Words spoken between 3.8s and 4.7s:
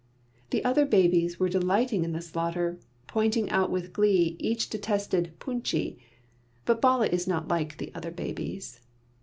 glee each